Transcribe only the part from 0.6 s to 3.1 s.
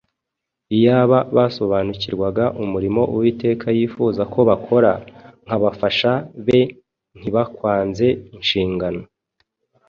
Iyaba basobanukirwaga umurimo